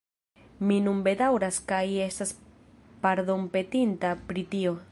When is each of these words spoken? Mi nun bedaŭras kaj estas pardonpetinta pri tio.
Mi 0.69 0.77
nun 0.85 1.01
bedaŭras 1.07 1.59
kaj 1.73 1.83
estas 2.05 2.33
pardonpetinta 3.05 4.15
pri 4.31 4.47
tio. 4.55 4.75